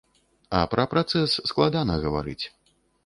А 0.59 0.61
пра 0.71 0.85
працэс 0.95 1.35
складана 1.49 1.99
гаварыць. 2.07 2.45